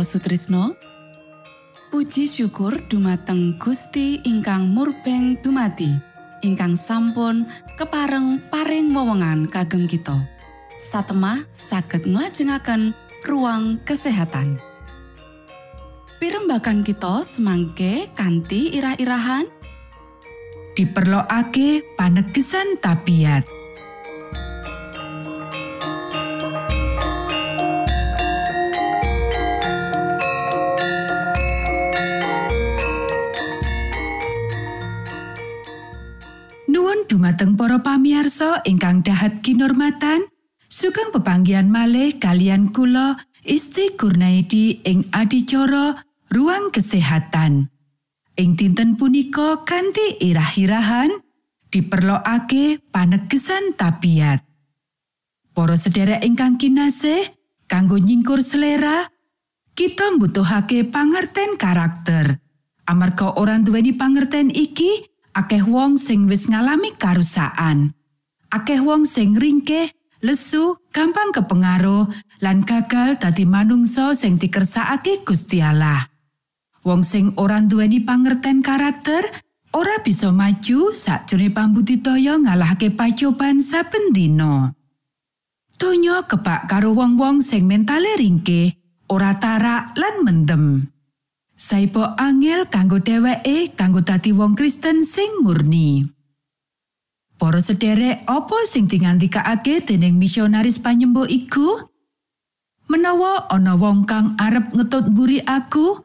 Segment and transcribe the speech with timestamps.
[0.00, 0.72] Mitra Sutrisno
[1.92, 5.92] Puji syukur dumateng Gusti ingkang murbeng dumati
[6.40, 7.44] ingkang sampun
[7.76, 10.24] kepareng paring wewenngan kagem kita.
[10.80, 12.96] Satemah saged nglajengaken
[13.28, 14.56] ruang kesehatan.
[16.16, 19.52] Pirembakan kita semangke kanthi irah-irahan.
[20.80, 23.59] Diperlokake panegesan tabiat
[37.30, 40.26] dumateng para pamiarsa ingkang dahat kinormatan
[40.66, 45.94] sugeng pepanggian malih kalian kula Isti Kurnaidi ing adicara
[46.34, 47.70] ruang kesehatan.
[48.34, 51.22] Ing dinten punika kanthi irah-irahan
[51.70, 54.42] diperlokake panegesan tabiat.
[55.54, 57.30] Para sedherek ingkang kinasih,
[57.70, 59.06] kanggo nyingkur selera,
[59.78, 62.42] kita mbutuhake pangerten karakter.
[62.90, 65.09] Amarga ora duweni pangerten iki,
[65.40, 67.96] akeh wong sing wis ngalami karusaan.
[68.52, 69.88] Akeh wong sing ringkeh,
[70.20, 72.12] lesu, gampang kepengaruh,
[72.44, 76.04] lan gagal dadi manungsa sing dikersakake Gusti Allah.
[76.84, 79.24] Wong sing ora duweni pangerten karakter
[79.72, 84.76] ora bisa maju sakjroning pambudidaya ngalahake pacoban saben dina.
[85.80, 88.76] Donya kebak karo wong-wong sing mentale ringkeh,
[89.08, 90.64] ora tarak lan mendem.
[91.60, 96.08] Saipo angel kanggo dheweke kanggo dadi wong Kristen sing murni.
[97.36, 101.84] Para sederek, apa sing dingandikake dening misionaris panyembuh iku?
[102.88, 106.00] Menawa ana wong kang arep ngetut mburi aku,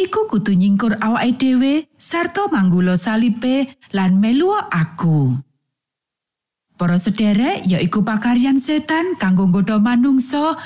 [0.00, 5.36] iku kudu nyingkur awake dhewe sarta manggula salipe lan melu aku.
[6.80, 10.56] Para sederek ya iku pakaryan setan kanggo nggodha manungsa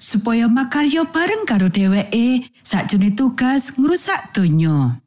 [0.00, 4.98] supaya makarya bareng karo dheweke sakjroning tugas ngrusak donya.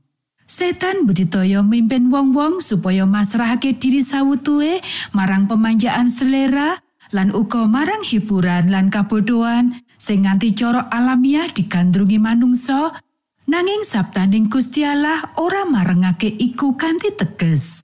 [0.46, 6.78] Setan budidaya mimpin wong-wong supaya masrahake diri sawutuhe marang pemanjaan selera
[7.10, 12.94] lan uga marang hiburan lan kabodohan sing nganti cara alamiah digandrungi manungsa
[13.44, 17.84] Nanging sabdaning Gusti Allah ora marengake iku kanthi teges.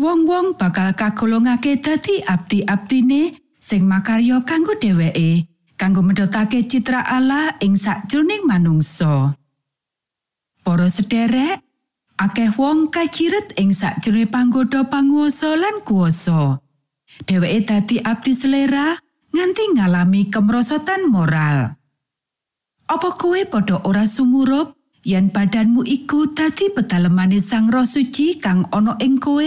[0.00, 5.44] Wong-wong bakal kagolongake dadi abdi-abdine sing makarya kanggo dheweke,
[5.76, 9.36] kanggo medhotake citra Allah ing sakjroning manungsa.
[10.64, 11.62] Para sederek,
[12.18, 16.58] akeh wong kaciret ing sakjroning panggoda panguwasa lan kuwasa.
[17.24, 18.96] Dheweke dadi abdi selera
[19.30, 21.76] nganti ngalami kemerosotan moral.
[22.86, 24.74] Apa kowe padha ora sumurup
[25.06, 29.46] yen badanmu iku dadi pedalemane Sang Roh Suci kang ana ing kowe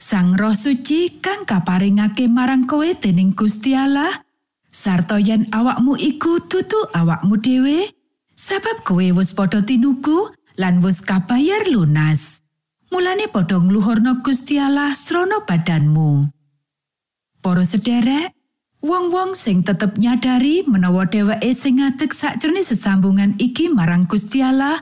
[0.00, 4.12] Sang Roh Suci kang kaparingake marang kowe dening Gusti Allah
[4.80, 7.92] sarta yen awakmu iku tutu awakmu dhewe?
[8.32, 12.40] Sebab kowe wis padha tinuku lan wis kabayar lunas.
[12.88, 16.32] Mulane padha ngluhurna Gusti Allah srana badanmu.
[17.44, 18.32] Para sederek
[18.80, 24.80] Wong-wong sing tetep nyadari menawa dheweke sing ngadeg sakjroning sesambungan iki marang Gusti Allah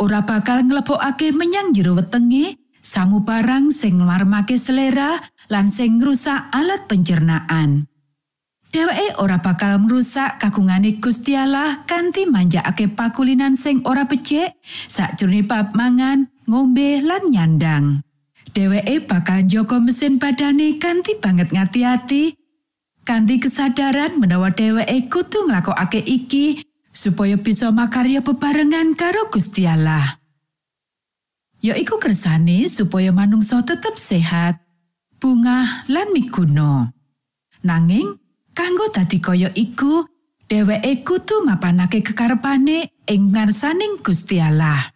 [0.00, 5.20] ora bakal nglebokake menyang jero wetenge samu barang sing nglarmake selera
[5.52, 7.84] lan sing ngrusak alat pencernaan.
[8.74, 14.58] Dheweke ora bakal merusak kagungane Gusti Allah kanthi manjakake pakulinan sing ora becik
[14.90, 18.02] sakjroning bab mangan, ngombe lan nyandang.
[18.50, 22.34] Dheweke bakal njogo mesin badane kanthi banget ngati-ati
[23.06, 30.18] kanthi kesadaran menawa dheweke kudu nglakokake iki supaya bisa makarya bebarengan karo Gusti Allah.
[31.62, 34.58] Ya iku kersane supaya manungsa tetep sehat,
[35.22, 36.90] bunga lan miguno.
[37.62, 38.23] Nanging
[38.54, 40.06] kanggo dadi kaya iku,
[40.46, 44.94] dheweke kudu mapanake kekarepane ing ngarsaning Gusti Allah.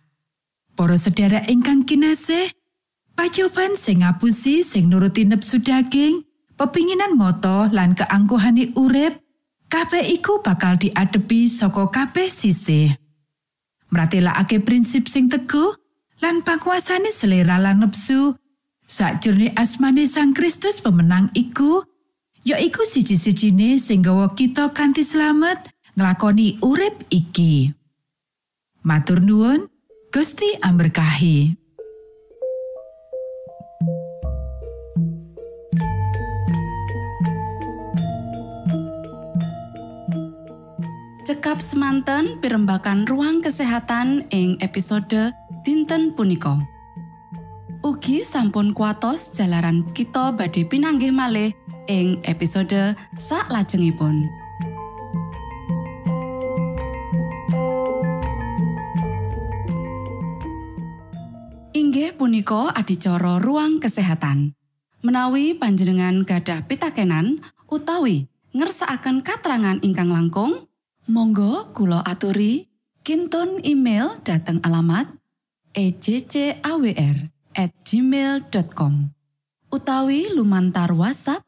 [0.79, 2.55] Para sedherek ingkang kinasih,
[3.19, 6.23] pacoban sing ngapusi sing nuruti nepsu daging
[6.55, 9.19] pepinginan moto lan keangkuhane urip
[9.67, 12.95] kabeh iku bakal diadepi saka kabeh sisih
[13.91, 15.75] mratelakake prinsip sing teguh
[16.23, 18.39] lan pakuasane selera lan nepsu
[18.87, 21.83] sakjroning asmane Sang Kristus pemenang iku
[22.49, 25.69] ya iku siji-sijine sing gawa kita kanthi slamet
[26.01, 27.77] nglakoni urip iki
[28.81, 29.69] matur nuwun
[30.09, 31.53] Gusti amberkahi.
[41.29, 45.37] cekap semanten pimbakan ruang kesehatan ing episode
[45.69, 46.57] dinten punika
[47.85, 51.53] Ugi sampun kuatos jalaran kita badhe pinanggih malih
[51.89, 54.29] ing episode sak lajengipun.
[61.73, 64.53] Inggih punika adicara ruang kesehatan.
[65.01, 67.41] Menawi panjenengan gadah pitakenan
[67.73, 70.69] utawi ngerseakan katerangan ingkang langkung,
[71.09, 72.69] monggo kulo aturi
[73.07, 75.09] kinton email dateng alamat
[75.73, 78.95] ejcawr@ gmail.com
[79.73, 81.48] utawi lumantar WhatsApp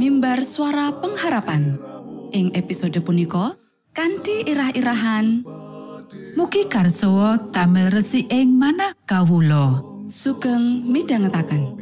[0.00, 1.76] mimbar suara pengharapan.
[2.32, 3.60] Ing episode punika
[3.92, 5.44] kanthi irah-irahan
[6.40, 10.00] Mugi karso damel resi ing manah kawulo.
[10.08, 11.76] sugeng midhangetaken.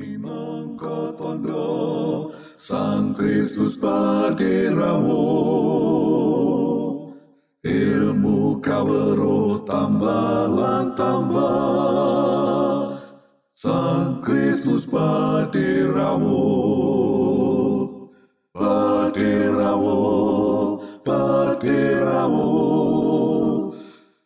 [1.16, 5.24] tondo Sang Kristus paderamu
[7.64, 12.98] ilmu kawero tambah lan tambah
[13.54, 16.97] Sang Kristus paderamu
[19.18, 19.98] paderamu
[21.02, 22.50] paderamu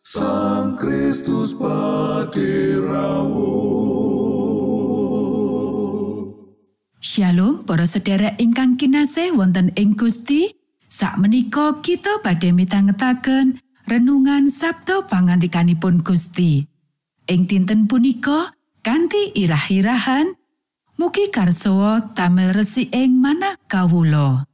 [0.05, 3.49] Sang Kristus paderamu
[7.01, 10.53] Shalom para sedherek ingkang kinasih wonten ing Gusti.
[10.93, 13.57] Sakmenika kita badhe mitangetaken
[13.89, 16.69] renungan Sabtu pangantikanipun Gusti.
[17.25, 18.53] Ing dinten punika
[18.85, 20.37] kanthi irah-irahan
[21.01, 24.52] mugi karso tamel resi ing manah kawulo.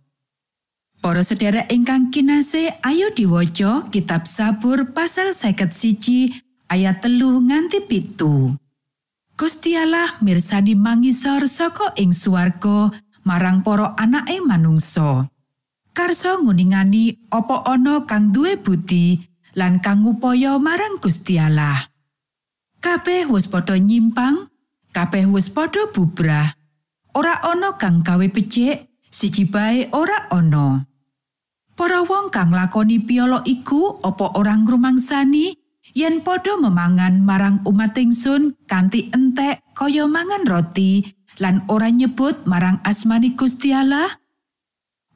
[1.00, 8.60] Para sedherek ingkang kinasih, ayo diwaca kitab Sabur pasal seket siji ayat telu nganti pitu.
[9.40, 12.92] Gusti Allah mirsani mangisor saka ing swarga
[13.24, 15.32] marang para anake manungsa.
[15.96, 19.24] Karso nguningani apa ana kang duwe budi
[19.56, 21.88] lan kang upaya marang Gusti Allah.
[22.84, 24.52] Kabeh wis padha nyimpang,
[24.92, 26.60] kabeh wis padha bubrah.
[27.16, 30.89] Ora ana kang gawe becik, siji bae ora ana.
[31.80, 35.56] Para wong kang lakoni piolo iku apa orang ngrumangsani?
[35.96, 41.08] Yen padha memangan marang umat ingsun kanthi entek kaya mangan roti
[41.40, 44.12] lan ora nyebut marang asmani Gusti Allah?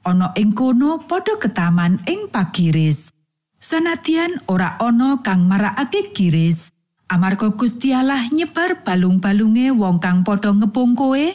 [0.07, 3.11] Ana ing kono padha ketaman ing pagiris.
[3.59, 6.71] Sanadyan ora ana kang marakake giris.
[7.11, 11.27] Amarga Gusti Allah nyebar balung-balunge wong kang padha ngepung kowe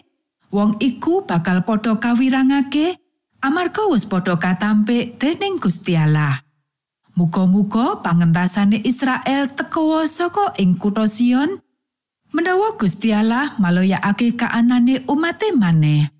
[0.49, 2.97] wong iku bakal padha kawirangake
[3.43, 6.43] amarga wis padha katampik dening Gusti Allah
[7.19, 11.59] Muga-muga pangentasane Israel tekawa saka ing kutha Sion
[12.31, 16.15] menawa Gusti Allah maloyakake kaanane umate maneh.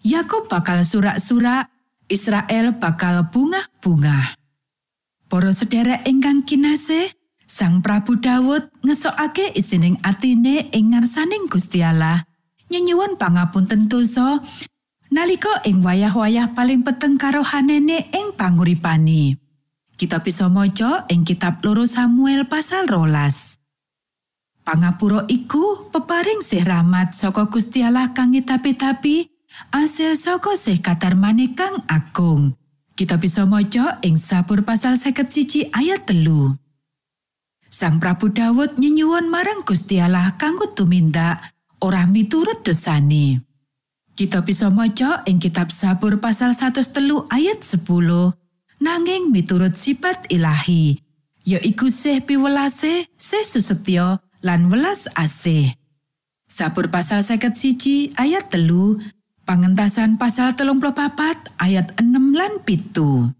[0.00, 1.68] Yakub bakal surak-surak,
[2.08, 4.40] Israel bakal bungah-bungah.
[5.28, 7.12] Para sedherek ingkang kinasih,
[7.44, 12.24] Sang Prabu Dawud ngesokake isining atine ing ngarsaning Gusti Allah.
[12.72, 14.40] Nyenyuwun pangapunten dosa
[15.08, 19.36] nalika ing wayah-wayah paling peteng karo hanene ing panguripane.
[19.98, 23.58] Kita bisa maca ing kitab loro Samuel pasal rolas.
[24.62, 29.26] Pangapura iku peparing sih rahmat saka Gusti Allah kang ngitapi-tapi
[29.72, 32.54] asil saka sih kadarmane kang agung.
[32.92, 36.52] Kita bisa maca ing Sabur pasal seket siji ayat telu.
[37.66, 41.42] Sang Prabu Dawud nyenyuwun marang Gusti Allah kanggo tumindak
[41.80, 43.47] ora miturut dosane.
[44.18, 47.86] Kita bisa maca ing kitab Sabur pasal 103 ayat 10
[48.82, 50.98] nanging miturut sifat ilahi
[51.46, 55.70] yaiku sih piwelase sih susetyo lan welas asih.
[56.50, 58.98] Sabur pasal seket siji ayat telu
[59.46, 63.30] pangentasan pasal telung papat ayat 6 lan pitu.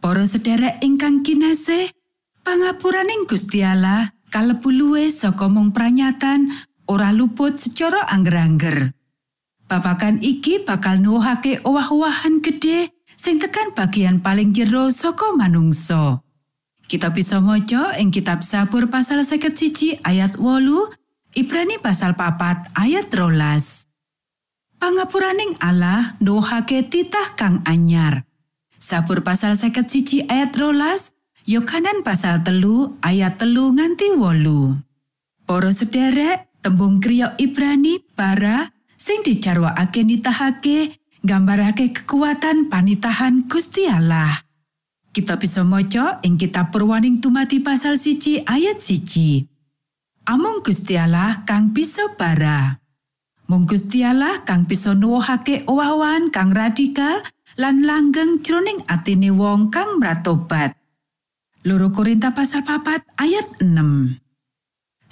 [0.00, 1.92] Para sederek ingkang kinasih
[2.40, 6.56] pangapuraning Gusti Allah kalebu luwih saka mung pranyatan
[6.88, 8.96] ora luput secara angger-angger
[9.72, 16.20] Babakan iki bakal nuwuhake owah-owahan gedhe sing tekan bagian paling jero saka manungsa.
[16.84, 20.92] Kita bisa maca ing kitab Sabur pasal seket siji ayat wolu,
[21.32, 23.88] Ibrani pasal papat ayat rolas.
[24.76, 28.28] Pangapuraning Allah nuwuhake titah kang anyar.
[28.76, 31.16] Sabur pasal seket siji ayat rolas,
[31.48, 34.76] Yohanan pasal telu ayat telu nganti wolu.
[35.48, 38.68] Para sederek, tembung kriya Ibrani bara
[39.02, 40.78] sing dijarwakake nitahake
[41.26, 44.46] nggambarake kekuatan panitahan Gusti Allah.
[45.10, 49.42] Kita bisa maca ing kitab Purwaning Tumati pasal siji ayat siji.
[50.22, 52.78] Amung Gusti Allah kang bisa bara.
[53.50, 57.20] Mung Gusti Allah kang bisa nuwuhake owah-owahan kang radikal
[57.58, 60.78] lan langgeng jroning atine wong kang mratobat.
[61.66, 64.22] Loro Korinta pasal papat ayat 6.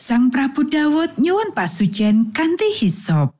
[0.01, 3.40] Sang Prabu Dawud nyuwun pasucen kanthi hisop.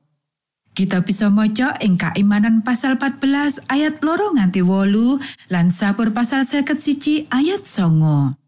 [0.71, 5.19] Kita bisa maca ing Kaimanan pasal 14 ayat loro nganti wolu
[5.51, 8.39] lan Sabur pasal seket siji ayat songo.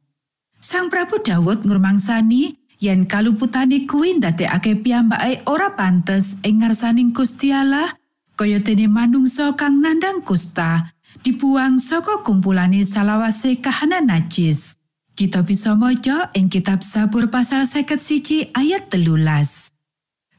[0.64, 7.92] Sang Prabu Daud ngurmangsani yen kaluputane kuwi ndadekake piyambake ora pantes ing ngarsaning Gusti Allah
[8.40, 10.96] kaya dene manungsa kang nandang kusta
[11.28, 14.80] dibuang saka kumpulane salawase kahanan najis.
[15.14, 19.63] Kita bisa maca ing kitab Sabur pasal seket siji ayat telulas.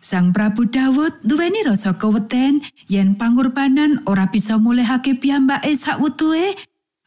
[0.05, 2.61] Sang Prabu Daud duweni rasa keweten
[2.93, 6.61] yen pangurbanan ora bisa mulihake piyambake sakwutuhe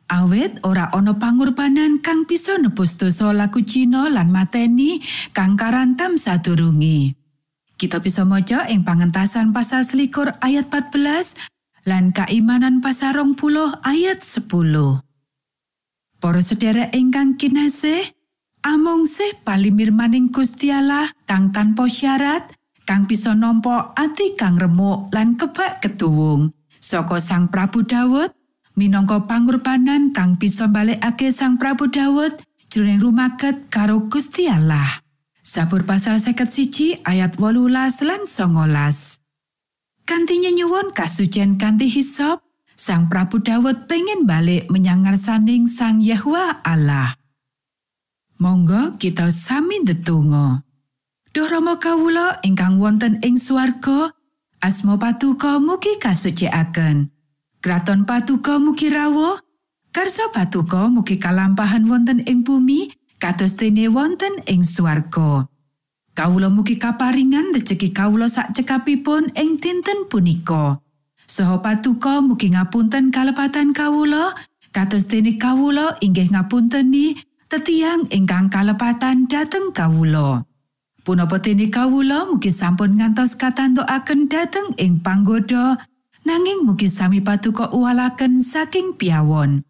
[0.10, 4.98] awet ora ana pangurbanan kang bisa nebus dosa laku Cina lan mateni
[5.30, 7.14] kang karantam sadurunge.
[7.78, 11.38] Kita bisa maca ing pangentasan pasal selikur ayat 14
[11.86, 14.50] lan kaimanan pasal rong puluh ayat 10.
[16.18, 18.02] Para sedherek ingkang kinasih,
[18.66, 22.57] among sih palimir maning Gusti Allah kang tanpa syarat
[22.88, 28.32] kang bisa nampa ati kang remuk lan kebak ketuwung saka Sang Prabu Dawud
[28.80, 32.40] minangka pangurbanan kang bisa balekake Sang Prabu Dawud
[32.72, 35.04] jroning rumaket karo Gusti Allah.
[35.48, 39.24] Sabur pasal seket siji ayat wolulas lan songolas.
[40.04, 42.44] Kanti nyuwun kasucen kanthi hisop,
[42.76, 47.16] Sang Prabu Dawud pengen balik menyang ngarsaning Sang Yahwa Allah.
[48.38, 50.67] Monggo kita sami ndedonga.
[51.38, 54.10] Duh Rama kawula ingkang wonten ing swarga,
[54.58, 57.14] asma patuko mugi kasucikaken.
[57.62, 59.38] Kraton patuko mugi rawuh,
[59.94, 62.90] karsa patuko mugi kalampahan wonten ing bumi,
[63.22, 65.46] kados dene wonten ing swarga.
[66.18, 70.82] Kawula mugi kaparingan rejeki kawula sak cekapipun ing dinten punika.
[71.30, 74.34] Saha patuko mugi ngapunten kalepatan kawula,
[74.74, 77.14] kados dene kawula inggih ngapunteni
[77.46, 80.42] tetiang ingkang kalepatan dhateng kawula.
[81.08, 85.80] Punapa dene kawula mugi sampun ngantos katantokaken dhateng ing panggoda
[86.28, 89.64] nanging mugi sami patuko uwalaken saking piawon.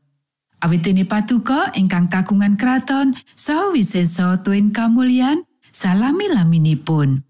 [0.66, 7.22] Awit dene patuko ingkang kagungan kraton saha wisesa tuwin kamulyan salami laminipun.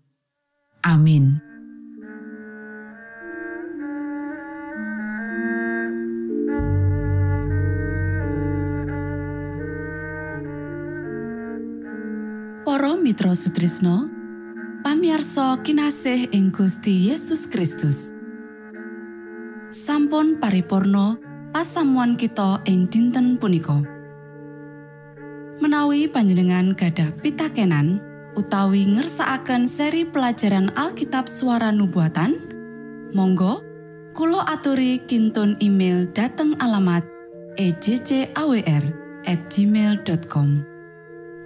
[0.87, 1.46] Amin.
[12.77, 14.05] Para Mitra Sutrisno
[14.85, 18.13] pamiarsa kinasih ing Gusti Yesus Kristus.
[19.73, 21.17] Sampun paripurno
[21.49, 23.81] pasamuan kita ing dinten punika.
[25.57, 27.97] Menawi panjenengan gadah pitakenan
[28.37, 32.37] utawi ngersaakan seri pelajaran Alkitab suara nubuatan
[33.09, 33.65] Monggo
[34.13, 37.01] Kulo aturi kintun email dateng alamat
[37.57, 38.85] ejcawr
[39.25, 40.76] gmail.com